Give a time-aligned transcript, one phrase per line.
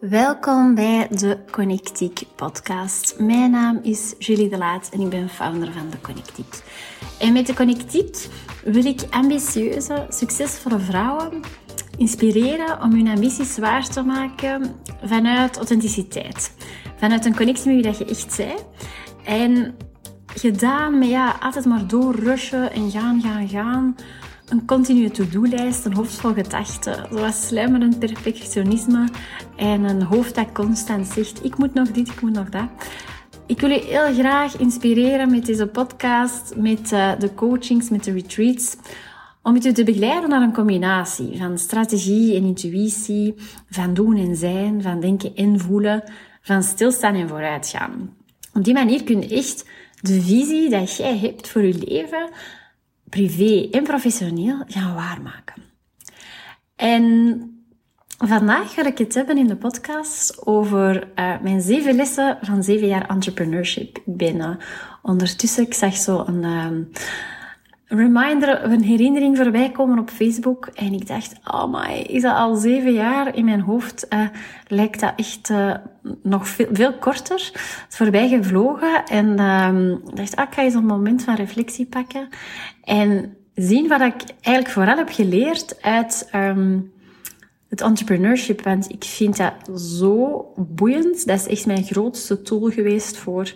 [0.00, 3.18] Welkom bij de Connectiek podcast.
[3.18, 6.62] Mijn naam is Julie de Laat en ik ben founder van de Connectiek.
[7.18, 8.26] En met de Connectiek
[8.64, 11.40] wil ik ambitieuze, succesvolle vrouwen
[11.98, 14.74] inspireren om hun ambities waar te maken
[15.04, 16.54] vanuit authenticiteit.
[16.96, 18.64] Vanuit een connectie met wie je echt bent.
[19.24, 19.76] En
[20.26, 23.96] gedaan met ja, altijd maar doorrushen en gaan, gaan, gaan
[24.48, 29.08] een continue to-do-lijst, een hoofd vol gedachten, zoals sluimerend perfectionisme
[29.56, 32.68] en een hoofd dat constant zegt, ik moet nog dit, ik moet nog dat.
[33.46, 38.12] Ik wil je heel graag inspireren met deze podcast, met uh, de coachings, met de
[38.12, 38.76] retreats,
[39.42, 43.34] om je te begeleiden naar een combinatie van strategie en intuïtie,
[43.70, 46.04] van doen en zijn, van denken en voelen,
[46.42, 48.16] van stilstaan en vooruitgaan.
[48.52, 49.64] Op die manier kun je echt
[50.00, 52.28] de visie dat jij hebt voor je leven
[53.16, 55.62] privé en professioneel gaan waarmaken.
[56.76, 57.50] En
[58.18, 62.86] vandaag ga ik het hebben in de podcast over uh, mijn zeven lessen van zeven
[62.86, 63.96] jaar entrepreneurship.
[63.96, 64.50] Ik ben uh,
[65.02, 66.42] ondertussen, ik zag zo een...
[66.42, 66.98] Uh,
[67.86, 70.66] reminder, een herinnering voorbij komen op Facebook.
[70.66, 73.36] En ik dacht, oh my, is dat al zeven jaar?
[73.36, 74.28] In mijn hoofd uh,
[74.66, 75.74] lijkt dat echt uh,
[76.22, 77.50] nog veel, korter.
[77.84, 79.04] Het voorbij gevlogen.
[79.04, 82.28] En uh, dacht, ah, ik ga eens een moment van reflectie pakken.
[82.84, 86.92] En zien wat ik eigenlijk vooral heb geleerd uit um,
[87.68, 88.62] het entrepreneurship.
[88.62, 91.26] Want ik vind dat zo boeiend.
[91.26, 93.52] Dat is echt mijn grootste tool geweest voor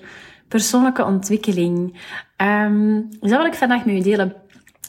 [0.51, 2.01] persoonlijke ontwikkeling.
[2.37, 4.35] Um, dat wil ik vandaag met u delen.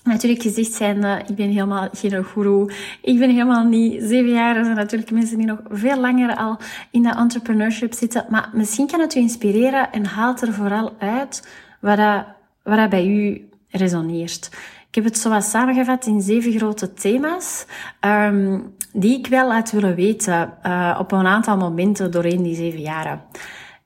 [0.04, 2.73] Natuurlijk gezegd zijn, ik ben helemaal geen guru.
[3.02, 4.56] Ik ben helemaal niet zeven jaar.
[4.56, 6.58] Er zijn natuurlijk mensen die nog veel langer al
[6.92, 8.26] in dat entrepreneurship zitten.
[8.30, 11.48] Maar misschien kan het u inspireren en haalt er vooral uit
[11.80, 12.26] wat dat,
[12.64, 14.50] wat dat bij u resoneert.
[14.88, 17.66] Ik heb het zoals samengevat in zeven grote thema's,
[18.06, 22.82] um, die ik wel had willen weten uh, op een aantal momenten doorheen die zeven
[22.82, 23.22] jaren.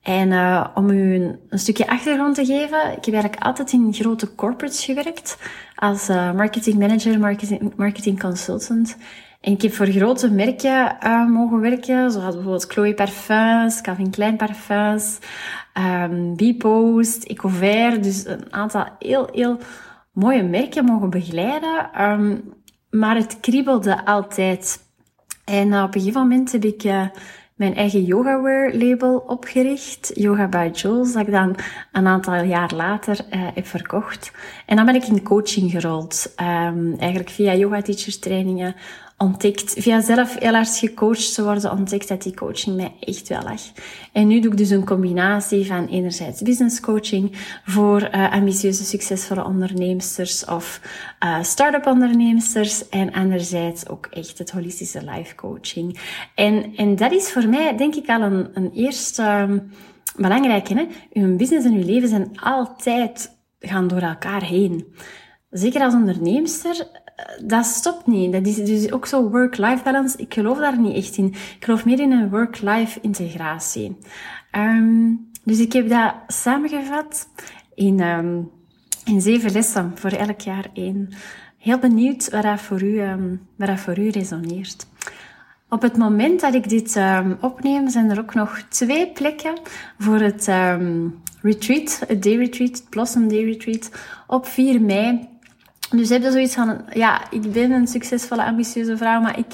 [0.06, 1.16] En uh, om u
[1.50, 5.38] een, stukje achtergrond te geven, ik heb eigenlijk altijd in grote corporates gewerkt
[5.76, 7.20] als uh, marketing manager,
[7.76, 8.98] marketing, consultant.
[9.42, 14.36] En ik heb voor grote merken uh, mogen werken, zoals bijvoorbeeld Chloe Parfums, Calvin Klein
[14.36, 15.20] Parfums,
[15.78, 18.02] um, Bpost, Ecover.
[18.02, 19.58] Dus een aantal heel, heel
[20.12, 22.02] mooie merken mogen begeleiden.
[22.02, 22.54] Um,
[22.90, 24.84] maar het kriebelde altijd.
[25.46, 26.84] En op een gegeven moment heb ik
[27.56, 31.56] mijn eigen yogaware label opgericht, Yoga by Jules, dat ik dan
[31.92, 34.32] een aantal jaar later uh, heb verkocht.
[34.66, 38.76] En dan ben ik in coaching gerold, um, eigenlijk via yoga teachers trainingen,
[39.18, 43.42] ontdekt, via zelf heel hard gecoacht te worden, ontdekt dat die coaching mij echt wel
[43.42, 43.62] lag.
[44.12, 47.32] En nu doe ik dus een combinatie van enerzijds business coaching
[47.66, 50.82] voor uh, ambitieuze, succesvolle onderneemsters of
[51.24, 56.00] uh, start-up onderneemsters en anderzijds ook echt het holistische life coaching.
[56.36, 59.72] En, en dat is voor mij denk ik al een, een eerste um,
[60.16, 60.74] belangrijke.
[60.74, 60.88] Hè?
[61.14, 64.96] Uw business en uw leven zijn altijd gaan door elkaar heen.
[65.50, 66.88] Zeker als onderneemster
[67.44, 68.32] dat stopt niet.
[68.32, 70.18] Dat is dus ook zo work-life balance.
[70.18, 71.26] Ik geloof daar niet echt in.
[71.28, 73.98] Ik geloof meer in een work-life integratie.
[74.52, 77.28] Um, dus ik heb dat samengevat
[77.76, 78.50] in, um,
[79.06, 81.10] in zeven lessen voor elk jaar één.
[81.58, 84.88] Heel benieuwd wat dat voor u, um, wat dat voor u resoneert.
[85.70, 87.00] Op het moment dat ik dit
[87.42, 89.54] opneem, zijn er ook nog twee plekken
[90.00, 90.50] voor het
[91.42, 93.92] retreat, het day retreat, het Blossom Day Retreat,
[94.28, 95.28] op 4 mei
[95.90, 99.54] dus heb je zoiets van, ja, ik ben een succesvolle, ambitieuze vrouw, maar ik,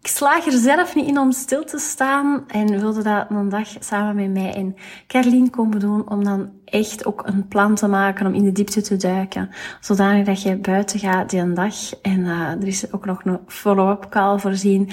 [0.00, 3.68] ik slaag er zelf niet in om stil te staan en wilde dat een dag
[3.80, 4.76] samen met mij en
[5.06, 8.80] Carlien komen doen om dan echt ook een plan te maken om in de diepte
[8.80, 9.50] te duiken.
[9.80, 13.40] Zodanig dat je buiten gaat die een dag en uh, er is ook nog een
[13.46, 14.90] follow-up call voorzien.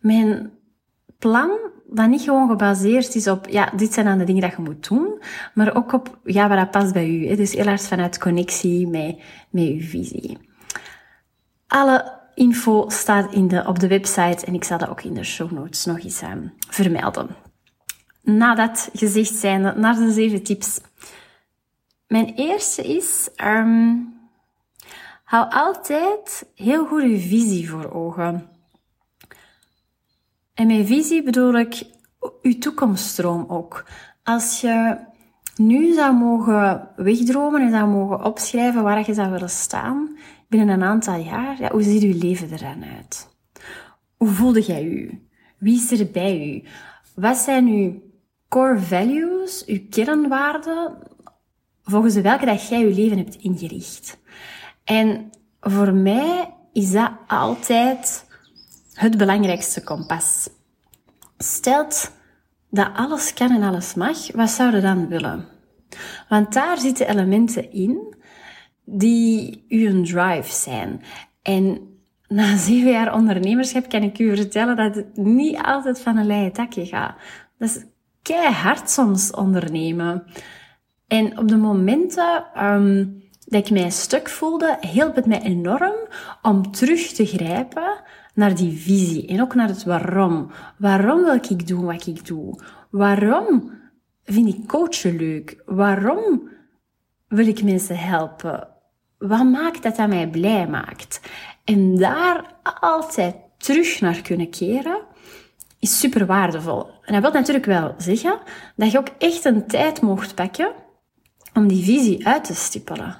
[0.00, 0.50] Mijn
[1.18, 1.50] plan
[1.90, 4.88] dat niet gewoon gebaseerd is op, ja, dit zijn dan de dingen dat je moet
[4.88, 5.22] doen,
[5.54, 7.36] maar ook op, ja, wat dat past bij u.
[7.36, 9.18] Dus heel hard vanuit connectie met,
[9.50, 10.38] met uw visie.
[11.66, 15.24] Alle info staat in de, op de website en ik zal dat ook in de
[15.24, 17.28] show notes nog eens um, vermelden.
[18.22, 20.80] Nadat gezegd zijnde, naar de zeven tips.
[22.06, 24.14] Mijn eerste is, um,
[25.24, 28.57] hou altijd heel goed uw visie voor ogen.
[30.58, 31.82] En met visie bedoel ik
[32.42, 33.84] uw toekomststroom ook.
[34.22, 34.96] Als je
[35.56, 40.18] nu zou mogen wegdromen en zou mogen opschrijven waar je zou willen staan
[40.48, 43.28] binnen een aantal jaar, ja, hoe ziet uw leven er dan uit?
[44.16, 45.28] Hoe voelde jij u?
[45.58, 46.68] Wie is er bij u?
[47.14, 48.02] Wat zijn uw
[48.48, 50.98] core values, uw kernwaarden,
[51.82, 54.18] volgens welke dat jij je leven hebt ingericht?
[54.84, 58.27] En voor mij is dat altijd
[58.98, 60.48] het belangrijkste kompas.
[61.38, 62.10] stelt
[62.70, 65.44] dat alles kan en alles mag, wat zou je dan willen?
[66.28, 68.16] Want daar zitten elementen in
[68.84, 71.02] die uw drive zijn.
[71.42, 71.80] En
[72.28, 76.52] na zeven jaar ondernemerschap kan ik u vertellen dat het niet altijd van een leien
[76.52, 77.14] takje gaat.
[77.58, 77.84] Dat is
[78.22, 80.24] keihard soms ondernemen.
[81.06, 85.94] En op de momenten um, dat ik mij stuk voelde, hielp het mij enorm
[86.42, 88.00] om terug te grijpen
[88.38, 90.50] naar die visie en ook naar het waarom.
[90.76, 92.60] Waarom wil ik doen wat ik doe?
[92.90, 93.70] Waarom
[94.24, 95.62] vind ik coachen leuk?
[95.66, 96.48] Waarom
[97.28, 98.68] wil ik mensen helpen?
[99.18, 101.20] Wat maakt dat dat mij blij maakt?
[101.64, 105.00] En daar altijd terug naar kunnen keren,
[105.78, 106.90] is super waardevol.
[107.04, 108.38] En dat wil natuurlijk wel zeggen
[108.76, 110.72] dat je ook echt een tijd mocht pakken
[111.54, 113.16] om die visie uit te stippelen.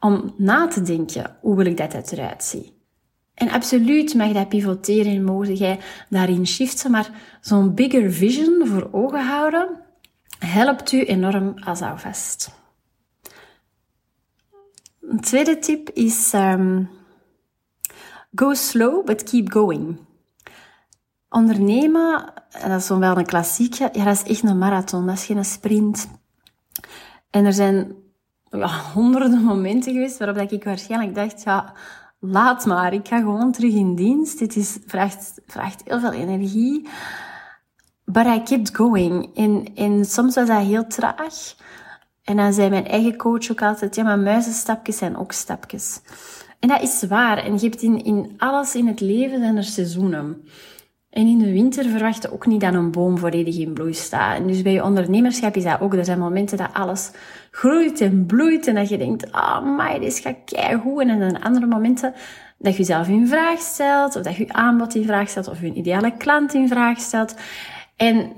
[0.00, 2.75] Om na te denken, hoe wil ik dat eruit zien?
[3.36, 5.78] En absoluut mag dat pivoteren en mogen jij
[6.08, 7.10] daarin shiften, maar
[7.40, 9.68] zo'n bigger vision voor ogen houden
[10.38, 12.50] helpt u enorm als alvast.
[15.00, 16.88] Een tweede tip is um,
[18.34, 19.98] go slow, but keep going.
[21.28, 25.24] Ondernemen, en dat is wel een klassieke, ja, dat is echt een marathon, dat is
[25.24, 26.08] geen sprint.
[27.30, 27.94] En er zijn
[28.50, 31.74] ja, honderden momenten geweest waarop ik waarschijnlijk dacht, ja,
[32.18, 34.38] laat maar, ik ga gewoon terug in dienst.
[34.38, 36.88] Dit is, vraagt, vraagt heel veel energie.
[38.04, 39.30] But I kept going.
[39.34, 41.54] En, en soms was dat heel traag.
[42.22, 46.00] En dan zei mijn eigen coach ook altijd, ja, maar muizenstapjes zijn ook stapjes.
[46.58, 47.38] En dat is waar.
[47.38, 50.48] En je hebt in, in alles in het leven zijn er seizoenen.
[51.16, 54.48] En in de winter verwacht je ook niet dat een boom volledig in bloei staat.
[54.48, 55.94] Dus bij je ondernemerschap is dat ook.
[55.94, 57.10] Er zijn momenten dat alles
[57.50, 61.08] groeit en bloeit en dat je denkt, ah, oh, maar dit gaat keigoed.
[61.08, 62.14] En dan andere momenten
[62.58, 65.72] dat je jezelf in vraag stelt, of dat je aanbod in vraag stelt, of je
[65.72, 67.34] ideale klant in vraag stelt.
[67.96, 68.32] En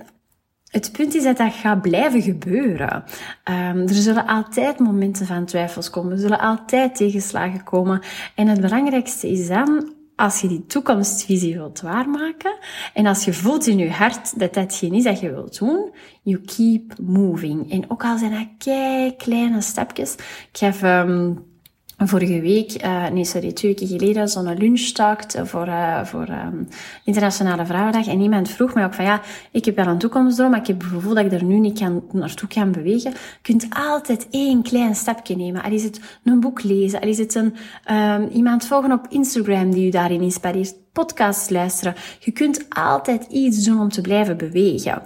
[0.70, 3.04] het punt is dat dat gaat blijven gebeuren.
[3.44, 6.12] Um, er zullen altijd momenten van twijfels komen.
[6.12, 8.00] Er zullen altijd tegenslagen komen.
[8.34, 12.58] En het belangrijkste is dan als je die toekomstvisie wilt waarmaken
[12.94, 15.90] en als je voelt in je hart dat datgene is dat je wilt doen,
[16.22, 17.70] you keep moving.
[17.70, 20.14] En ook al zijn dat kei kleine stapjes.
[20.52, 21.44] Ik heb um,
[22.06, 26.68] vorige week, uh, nee sorry, twee weken geleden, zo'n lunchtalk voor, uh, voor um,
[27.04, 28.06] Internationale Vrouwendag.
[28.06, 30.80] En iemand vroeg mij ook van, ja, ik heb wel een toekomstdroom, maar ik heb
[30.80, 33.10] het gevoel dat ik er nu niet kan, naartoe kan bewegen.
[33.10, 35.62] Je kunt altijd één klein stapje nemen.
[35.62, 37.54] Al is het een boek lezen, al is het een,
[37.94, 41.94] um, iemand volgen op Instagram die u daarin inspireert, podcasts luisteren.
[42.18, 45.02] Je kunt altijd iets doen om te blijven bewegen.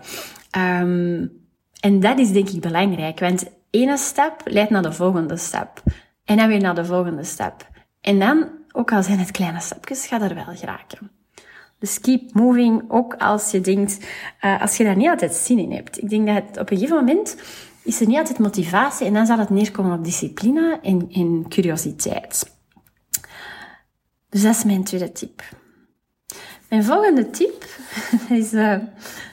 [0.81, 1.33] Um,
[1.81, 5.83] en dat is denk ik belangrijk, want ene stap leidt naar de volgende stap.
[6.25, 7.69] En dan weer naar de volgende stap.
[8.01, 11.11] En dan, ook al zijn het kleine stapjes, gaat er wel geraken.
[11.79, 14.07] Dus keep moving, ook als je denkt,
[14.45, 16.03] uh, als je daar niet altijd zin in hebt.
[16.03, 17.37] Ik denk dat op een gegeven moment
[17.83, 22.57] is er niet altijd motivatie en dan zal het neerkomen op discipline en, en curiositeit.
[24.29, 25.43] Dus dat is mijn tweede tip.
[26.69, 27.65] Mijn volgende tip
[28.41, 28.79] is uh,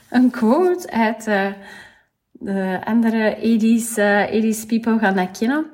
[0.09, 1.51] een quote uit uh,
[2.31, 3.89] de andere 80s,
[4.33, 5.65] 80s people gaan dat kennen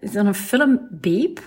[0.00, 1.40] is dan een film Babe.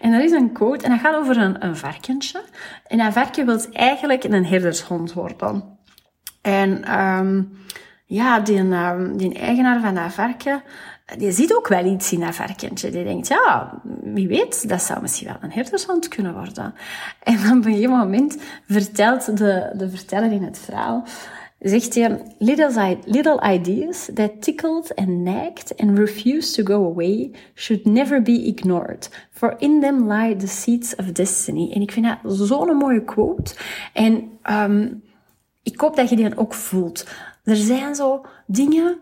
[0.00, 2.42] En dat is een quote en dat gaat over een, een varkentje.
[2.86, 5.78] En dat varken wil eigenlijk een herdershond worden.
[6.42, 7.58] En um,
[8.04, 10.62] ja, die, um, die eigenaar van dat varken,
[11.18, 12.90] die ziet ook wel iets in dat varkentje.
[12.90, 16.74] Die denkt, ja, wie weet, dat zou misschien wel een herdershond kunnen worden.
[17.22, 21.04] En op een gegeven moment vertelt de, de verteller in het verhaal
[21.68, 28.22] zegt hij, little, ideas that tickled and nagged and refused to go away should never
[28.22, 31.70] be ignored, for in them lie the seeds of destiny.
[31.72, 33.54] En ik vind dat zo'n mooie quote.
[33.92, 35.02] En um,
[35.62, 37.06] ik hoop dat je die ook voelt.
[37.44, 38.98] Er zijn zo dingen,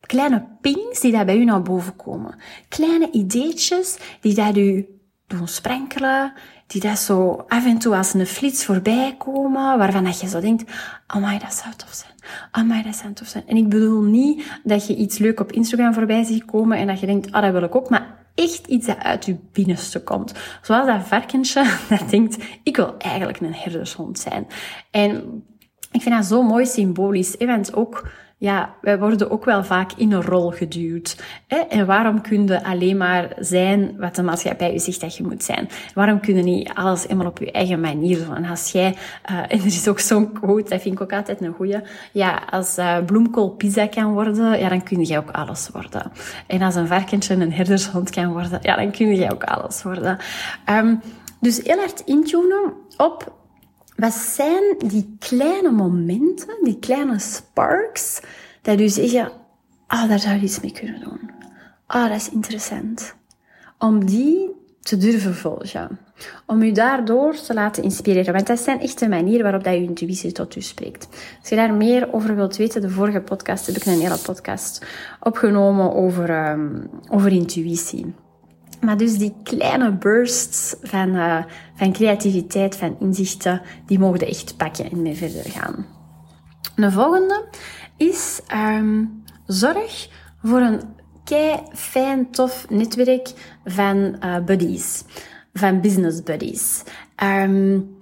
[0.00, 2.34] kleine pings die daar bij u naar boven komen.
[2.68, 4.86] Kleine ideetjes die dat u
[5.26, 6.32] doen sprankelen,
[6.72, 10.40] die dat zo af en toe als een flits voorbij komen, waarvan dat je zo
[10.40, 10.72] denkt,
[11.06, 12.12] amai, dat zou tof zijn.
[12.50, 13.44] Amai, dat zou tof zijn.
[13.46, 17.00] En ik bedoel niet dat je iets leuk op Instagram voorbij ziet komen en dat
[17.00, 20.32] je denkt, ah, dat wil ik ook, maar echt iets dat uit je binnenste komt.
[20.62, 24.46] Zoals dat varkensje dat denkt, ik wil eigenlijk een herdershond zijn.
[24.90, 25.44] En
[25.90, 27.36] ik vind dat zo mooi symbolisch.
[27.38, 28.08] Want ook
[28.42, 31.16] ja, wij worden ook wel vaak in een rol geduwd.
[31.46, 31.56] Hè?
[31.56, 35.42] En waarom kun je alleen maar zijn wat de maatschappij je zegt dat je moet
[35.42, 35.68] zijn?
[35.94, 38.36] Waarom kun je niet alles helemaal op je eigen manier doen?
[38.36, 38.96] En als jij,
[39.30, 41.80] uh, en er is ook zo'n quote, dat vind ik ook altijd een goeie.
[42.12, 43.56] Ja, als uh, bloemkool
[43.90, 46.12] kan worden, ja, dan kun jij ook alles worden.
[46.46, 50.18] En als een varkentje een herdershond kan worden, ja, dan kun jij ook alles worden.
[50.70, 51.00] Um,
[51.40, 53.32] dus heel hard intunen op
[54.02, 58.20] wat zijn die kleine momenten, die kleine sparks,
[58.62, 59.32] dat u zeggen,
[59.86, 61.30] ah, daar zou je iets mee kunnen doen.
[61.86, 63.14] Ah, dat is interessant.
[63.78, 65.98] Om die te durven volgen.
[66.46, 68.32] Om u daardoor te laten inspireren.
[68.34, 71.08] Want dat zijn echt de manieren waarop dat je intuïtie tot u spreekt.
[71.40, 74.86] Als je daar meer over wilt weten, de vorige podcast heb ik een hele podcast
[75.20, 78.14] opgenomen over, um, over intuïtie.
[78.84, 84.90] Maar dus die kleine bursts van, uh, van creativiteit, van inzichten, die mogen echt pakken
[84.90, 85.86] en mee verder gaan.
[86.76, 87.44] De volgende
[87.96, 90.08] is um, zorg
[90.42, 90.80] voor een
[91.24, 93.32] kei fijn, tof netwerk
[93.64, 95.04] van uh, buddies,
[95.52, 96.82] van business buddies.
[97.22, 97.96] Um,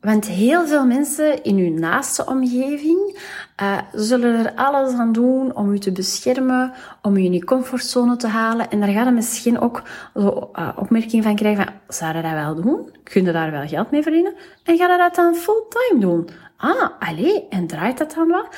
[0.00, 3.18] want heel veel mensen in uw naaste omgeving
[3.62, 8.16] uh, zullen er alles aan doen om u te beschermen, om u in uw comfortzone
[8.16, 8.70] te halen.
[8.70, 9.82] En daar gaan we misschien ook
[10.14, 12.90] zo, uh, opmerking van krijgen van, zou je dat wel doen?
[13.02, 14.34] Kun je daar wel geld mee verdienen?
[14.64, 16.28] En ga je dat dan fulltime doen?
[16.56, 18.48] Ah, allee, en draait dat dan wel?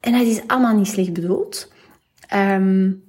[0.00, 1.72] En dat is allemaal niet slecht bedoeld.
[2.34, 3.02] Um,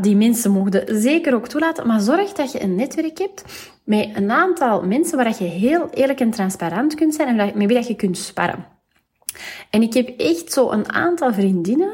[0.00, 3.44] die mensen mogen zeker ook toelaten, maar zorg dat je een netwerk hebt
[3.84, 7.88] met een aantal mensen waar je heel eerlijk en transparant kunt zijn en met wie
[7.88, 8.66] je kunt sparren.
[9.70, 11.92] En ik heb echt zo een aantal vriendinnen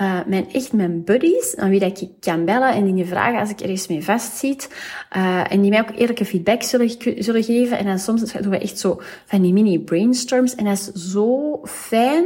[0.00, 3.50] uh, mijn, echt mijn buddies, aan wie dat ik kan bellen en dingen vragen als
[3.50, 4.74] ik ergens mee vastzit.
[5.16, 7.78] Uh, en die mij ook eerlijke feedback zullen, zullen geven.
[7.78, 10.54] En dan soms doen we echt zo van die mini brainstorms.
[10.54, 12.24] En dat is zo fijn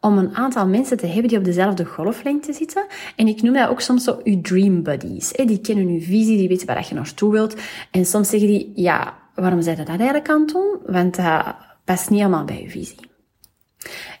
[0.00, 2.86] om een aantal mensen te hebben die op dezelfde golflengte zitten.
[3.16, 5.32] En ik noem dat ook soms zo uw dream buddies.
[5.32, 7.54] Die kennen uw visie, die weten waar je naartoe wilt.
[7.90, 10.78] En soms zeggen die, ja, waarom zijn dat eigenlijk aan het doen?
[10.86, 11.54] Want dat
[11.84, 13.12] past niet helemaal bij uw visie.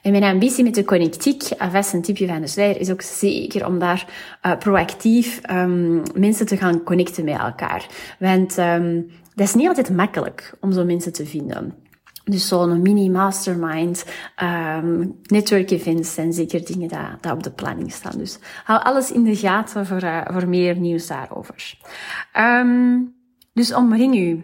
[0.02, 3.66] En mijn ambitie met de connectiek, alvast een tipje van de sluier, is ook zeker
[3.66, 4.06] om daar
[4.42, 7.86] uh, proactief um, mensen te gaan connecten met elkaar.
[8.18, 11.74] Want um, dat is niet altijd makkelijk om zo mensen te vinden.
[12.24, 14.04] Dus zo'n mini-mastermind,
[14.42, 18.18] um, network events zijn zeker dingen die, die op de planning staan.
[18.18, 21.78] Dus hou alles in de gaten voor, uh, voor meer nieuws daarover.
[23.52, 24.42] Dus omring u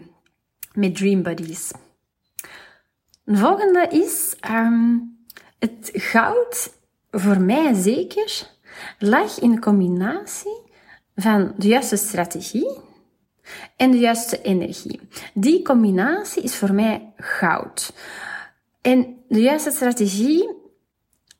[0.74, 1.72] met Dream Buddies.
[3.24, 5.09] De volgende is, um,
[5.60, 6.72] het goud,
[7.10, 8.50] voor mij zeker,
[8.98, 10.62] lag in de combinatie
[11.16, 12.78] van de juiste strategie
[13.76, 15.00] en de juiste energie.
[15.34, 17.92] Die combinatie is voor mij goud.
[18.80, 20.58] En de juiste strategie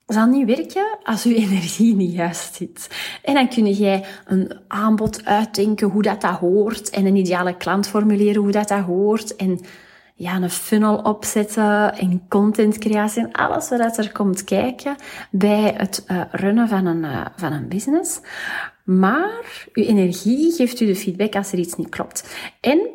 [0.07, 2.89] zal niet werken als uw energie niet juist zit.
[3.23, 7.89] En dan kun jij een aanbod uitdenken hoe dat, dat hoort en een ideale klant
[7.89, 9.61] formuleren hoe dat, dat hoort en
[10.21, 14.97] ja, een funnel opzetten en contentcreatie en alles wat er komt kijken
[15.31, 18.21] bij het uh, runnen van een, uh, van een business.
[18.85, 22.37] Maar uw energie geeft u de feedback als er iets niet klopt.
[22.61, 22.89] En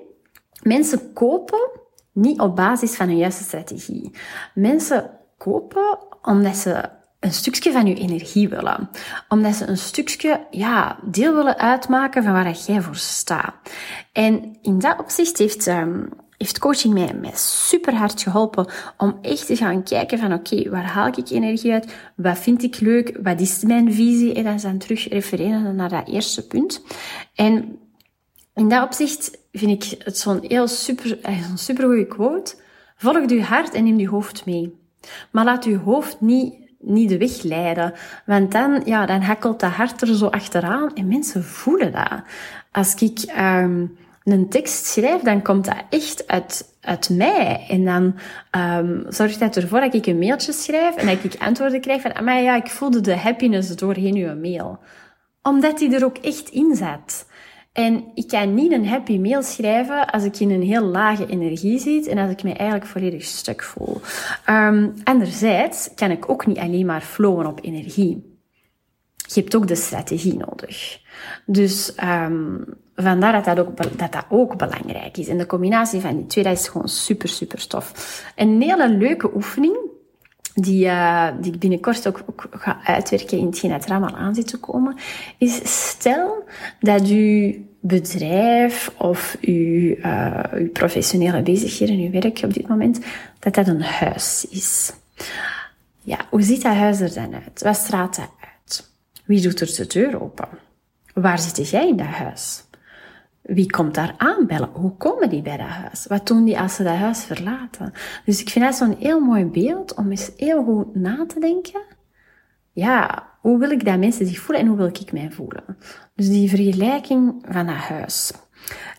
[0.61, 1.69] mensen kopen
[2.11, 4.11] niet op basis van een juiste strategie.
[4.53, 6.89] Mensen kopen omdat ze
[7.19, 8.89] een stukje van uw energie willen.
[9.29, 13.53] Omdat ze een stukje, ja, deel willen uitmaken van waar jij voor staat.
[14.11, 19.45] En in dat opzicht heeft um, heeft coaching mij, mij super hard geholpen om echt
[19.45, 21.95] te gaan kijken van oké, waar haal ik energie uit?
[22.15, 23.19] Wat vind ik leuk?
[23.23, 24.33] Wat is mijn visie?
[24.33, 26.81] En dan zijn terug refereren naar dat eerste punt.
[27.35, 27.79] En
[28.53, 32.55] in dat opzicht vind ik het zo'n heel super, eh, zo'n super goede quote.
[32.95, 34.75] Volg je hart en neem je hoofd mee.
[35.31, 37.93] Maar laat je hoofd niet, niet de weg leiden.
[38.25, 42.21] Want dan, ja, dan hakkelt dat hart er zo achteraan en mensen voelen dat.
[42.71, 43.97] Als ik, um,
[44.33, 47.65] een tekst schrijf, dan komt dat echt uit, uit mij.
[47.69, 48.15] En dan
[48.61, 52.23] um, zorgt dat ervoor dat ik een mailtje schrijf en dat ik antwoorden krijg van,
[52.23, 54.79] maar ja, ik voelde de happiness doorheen uw mail.
[55.41, 57.25] Omdat die er ook echt in zat.
[57.73, 61.79] En ik kan niet een happy mail schrijven als ik in een heel lage energie
[61.79, 64.01] zit en als ik me eigenlijk volledig stuk voel.
[64.49, 68.34] Um, anderzijds kan ik ook niet alleen maar flowen op energie.
[69.35, 70.99] Je hebt ook de strategie nodig.
[71.45, 72.63] Dus um,
[72.95, 75.27] vandaar dat dat, ook, dat dat ook belangrijk is.
[75.27, 78.23] En de combinatie van die twee, is gewoon super, super tof.
[78.35, 79.77] Een hele leuke oefening,
[80.53, 84.47] die, uh, die ik binnenkort ook, ook, ga uitwerken in hetgeen er allemaal aan zit
[84.47, 84.95] te komen,
[85.37, 86.43] is stel
[86.79, 92.99] dat uw bedrijf of uw, uh, uw professionele bezigheden, uw werk op dit moment,
[93.39, 94.93] dat dat een huis is.
[96.01, 97.61] Ja, hoe ziet dat huis er dan uit?
[97.63, 98.29] Wat straalt dat?
[99.25, 100.47] Wie doet er de deur open?
[101.13, 102.63] Waar zit jij in dat huis?
[103.41, 104.69] Wie komt daar aanbellen?
[104.73, 106.05] Hoe komen die bij dat huis?
[106.07, 107.93] Wat doen die als ze dat huis verlaten?
[108.25, 111.81] Dus ik vind dat zo'n heel mooi beeld om eens heel goed na te denken.
[112.71, 115.77] Ja, hoe wil ik dat mensen zich voelen en hoe wil ik mij voelen?
[116.15, 118.31] Dus die vergelijking van dat huis.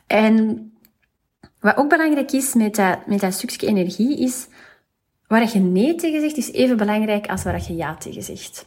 [0.06, 0.73] En
[1.61, 4.49] wat ook belangrijk is met dat, met dat stukje energie is
[5.26, 8.66] waar je nee tegen zegt, is even belangrijk als waar je ja tegen zegt.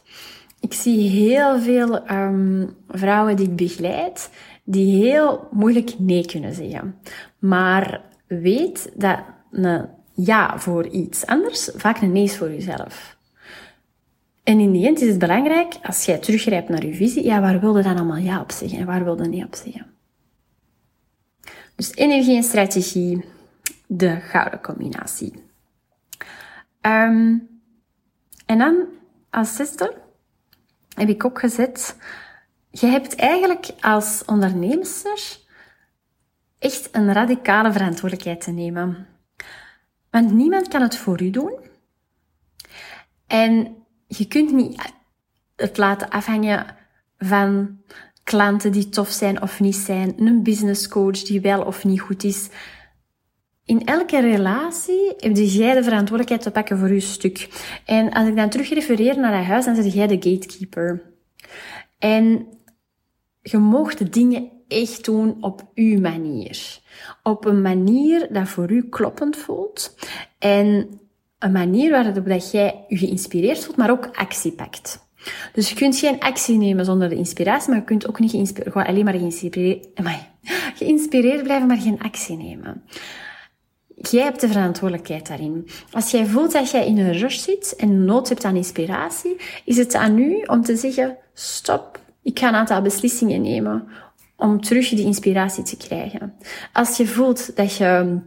[0.60, 4.30] Ik zie heel veel um, vrouwen die ik begeleid,
[4.64, 7.00] die heel moeilijk nee kunnen zeggen.
[7.38, 9.18] Maar weet dat
[9.50, 13.18] een ja voor iets anders vaak een nee is voor jezelf.
[14.42, 17.60] En in die end is het belangrijk, als jij teruggrijpt naar je visie, ja, waar
[17.60, 19.86] wilde dan allemaal ja op zeggen en waar wilde nee op zeggen?
[21.74, 23.24] Dus energie en strategie,
[23.86, 25.32] de gouden combinatie.
[26.82, 27.48] Um,
[28.46, 28.84] en dan
[29.30, 29.94] als zesde
[31.00, 31.96] heb ik ook gezet,
[32.70, 35.38] je hebt eigenlijk als onderneemster
[36.58, 39.06] echt een radicale verantwoordelijkheid te nemen.
[40.10, 41.58] Want niemand kan het voor u doen.
[43.26, 43.76] En
[44.06, 44.92] je kunt niet
[45.56, 46.76] het laten afhangen
[47.18, 47.78] van
[48.24, 52.24] klanten die tof zijn of niet zijn, een business coach die wel of niet goed
[52.24, 52.48] is.
[53.70, 57.48] In elke relatie heb jij de verantwoordelijkheid te pakken voor je stuk.
[57.84, 61.02] En als ik dan terug refereer naar dat huis, dan zeg jij de gatekeeper.
[61.98, 62.46] En
[63.42, 66.78] je mocht de dingen echt doen op uw manier.
[67.22, 69.96] Op een manier dat voor u kloppend voelt.
[70.38, 71.00] En
[71.38, 75.08] een manier waarop dat jij je geïnspireerd voelt, maar ook actie pakt.
[75.52, 78.86] Dus je kunt geen actie nemen zonder de inspiratie, maar je kunt ook niet gewoon
[78.86, 79.88] alleen maar geïnspireerd,
[80.74, 82.82] geïnspireerd blijven, maar geen actie nemen.
[84.08, 85.68] Jij hebt de verantwoordelijkheid daarin.
[85.92, 89.76] Als jij voelt dat jij in een rush zit en nood hebt aan inspiratie, is
[89.76, 93.88] het aan u om te zeggen, stop, ik ga een aantal beslissingen nemen
[94.36, 96.34] om terug die inspiratie te krijgen.
[96.72, 98.18] Als je voelt dat je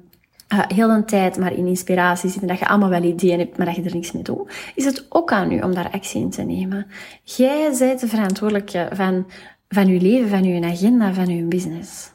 [0.54, 3.58] uh, heel een tijd maar in inspiratie zit en dat je allemaal wel ideeën hebt,
[3.58, 6.22] maar dat je er niks mee doet, is het ook aan u om daar actie
[6.22, 6.88] in te nemen.
[7.24, 9.28] Jij bent de verantwoordelijke van,
[9.68, 12.12] van je leven, van je agenda, van je business.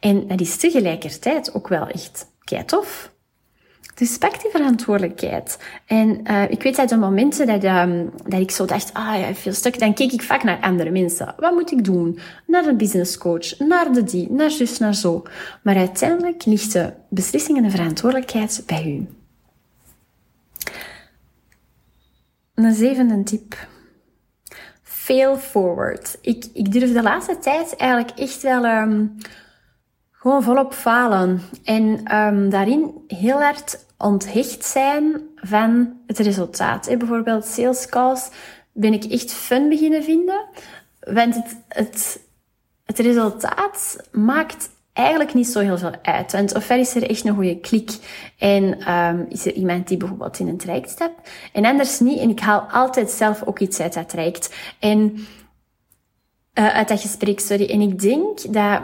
[0.00, 2.26] En dat is tegelijkertijd ook wel echt
[2.66, 3.12] tof.
[4.00, 5.58] Dus pak die verantwoordelijkheid.
[5.86, 9.34] En uh, ik weet uit de momenten dat, um, dat ik zo dacht, ah ja,
[9.34, 11.34] veel stuk, dan keek ik vaak naar andere mensen.
[11.36, 12.18] Wat moet ik doen?
[12.46, 15.22] Naar een business coach, naar de die, naar zus, naar zo.
[15.62, 19.08] Maar uiteindelijk ligt de beslissing en de verantwoordelijkheid bij u.
[22.54, 23.68] Een zevende tip.
[24.82, 26.18] Fail forward.
[26.20, 29.16] Ik, ik durf de laatste tijd eigenlijk echt wel um,
[30.20, 31.40] gewoon volop falen.
[31.64, 36.98] En um, daarin heel hard onthecht zijn van het resultaat.
[36.98, 38.28] Bijvoorbeeld sales calls
[38.72, 40.44] ben ik echt fun beginnen vinden.
[41.00, 42.20] Want het, het,
[42.84, 46.32] het resultaat maakt eigenlijk niet zo heel veel uit.
[46.32, 47.90] Want ofwel is er echt een goede klik
[48.38, 52.18] en um, is er iemand die bijvoorbeeld in een traject stapt en anders niet.
[52.18, 54.54] En ik haal altijd zelf ook iets uit dat traject.
[54.78, 55.26] En
[56.54, 57.70] uh, uit dat gesprek, sorry.
[57.70, 58.80] En ik denk dat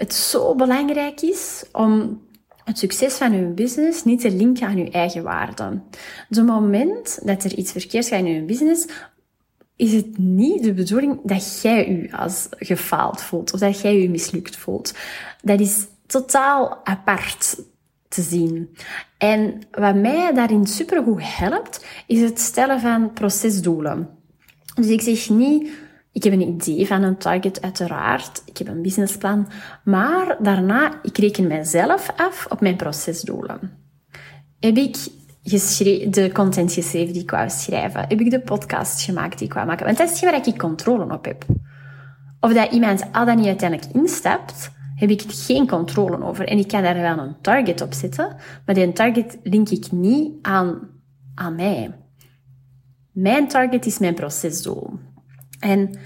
[0.00, 2.20] het zo belangrijk is om
[2.64, 5.64] het succes van uw business niet te linken aan uw eigen waarde.
[5.64, 8.86] Op het moment dat er iets verkeerd gaat in uw business,
[9.76, 14.08] is het niet de bedoeling dat jij u als gefaald voelt of dat jij u
[14.08, 14.94] mislukt voelt.
[15.42, 17.56] Dat is totaal apart
[18.08, 18.76] te zien.
[19.18, 24.08] En wat mij daarin supergoed helpt, is het stellen van procesdoelen.
[24.74, 25.70] Dus ik zeg niet,
[26.12, 28.42] ik heb een idee van een target, uiteraard.
[28.44, 29.48] Ik heb een businessplan.
[29.84, 33.60] Maar daarna, ik reken mijzelf af op mijn procesdoelen.
[34.60, 34.96] Heb ik
[36.12, 38.00] de content geschreven die ik wou schrijven?
[38.00, 39.86] Heb ik de podcast gemaakt die ik wou maken?
[39.86, 41.44] Want dat is waar ik controle op heb.
[42.40, 46.46] Of dat iemand al dan niet uiteindelijk instapt, heb ik geen controle over.
[46.46, 50.32] En ik kan daar wel een target op zetten, maar die target link ik niet
[50.42, 50.88] aan,
[51.34, 51.94] aan mij.
[53.12, 54.98] Mijn target is mijn procesdoel.
[55.60, 55.98] En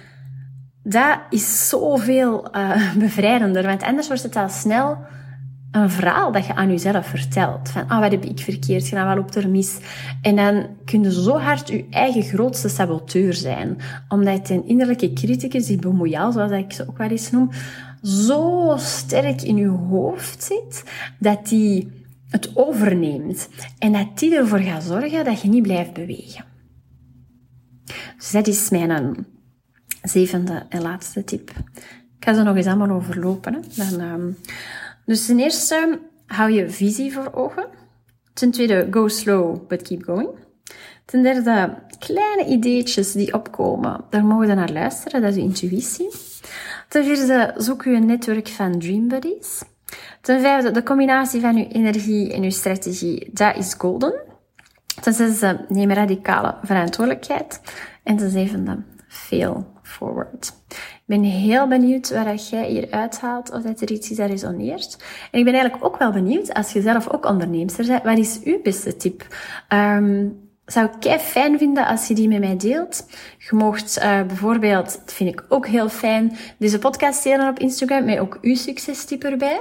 [0.83, 4.99] dat is zoveel uh, bevrijdender, want anders wordt het al snel
[5.75, 7.69] een verhaal dat je aan jezelf vertelt.
[7.69, 9.79] Van, ah, wat heb ik verkeerd gedaan, wat loopt er mis?
[10.23, 13.77] En dan kun je zo hard je eigen grootste saboteur zijn.
[14.09, 17.51] Omdat een innerlijke criticus, die bemoeial, zoals ik ze ook wel eens noem,
[18.03, 20.85] zo sterk in je hoofd zit,
[21.19, 21.93] dat die
[22.29, 23.49] het overneemt.
[23.79, 26.45] En dat die ervoor gaat zorgen dat je niet blijft bewegen.
[28.17, 28.91] Dus dat is mijn
[30.05, 31.51] zevende en laatste tip.
[32.19, 33.65] Ik ga ze nog eens allemaal overlopen.
[33.77, 34.37] Dan, um,
[35.07, 37.67] dus ten eerste, hou je visie voor ogen.
[38.33, 40.29] Ten tweede, go slow, but keep going.
[41.05, 46.11] Ten derde, kleine ideetjes die opkomen, daar mogen we naar luisteren, dat is je intuïtie.
[46.89, 49.63] Ten vierde, zoek je netwerk van dream buddies.
[50.21, 54.15] Ten vijfde, de combinatie van je energie en je strategie, dat is golden.
[55.01, 57.61] Ten zesde, neem radicale verantwoordelijkheid.
[58.03, 58.83] En ten zevende,
[59.15, 60.53] veel forward.
[60.69, 64.97] Ik ben heel benieuwd wat jij hier uithaalt, of dat er iets is dat resoneert.
[65.31, 68.41] En ik ben eigenlijk ook wel benieuwd, als je zelf ook onderneemster bent, wat is
[68.45, 69.27] uw beste tip?
[69.69, 73.07] Um, zou ik kei fijn vinden als je die met mij deelt.
[73.39, 78.05] Je mocht uh, bijvoorbeeld, dat vind ik ook heel fijn, deze podcast delen op Instagram
[78.05, 79.61] met ook uw succestip erbij.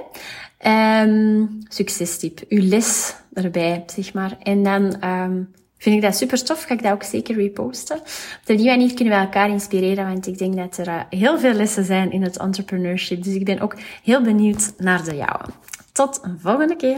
[1.03, 4.37] Um, succestip, uw les erbij, zeg maar.
[4.43, 5.51] En dan um,
[5.83, 6.63] vind ik dat super tof.
[6.63, 7.97] Ga ik dat ook zeker reposten.
[7.97, 11.53] Op die manier kunnen we elkaar inspireren, want ik denk dat er uh, heel veel
[11.53, 13.23] lessen zijn in het entrepreneurship.
[13.23, 15.45] Dus ik ben ook heel benieuwd naar de jouwe.
[15.91, 16.97] Tot een volgende keer.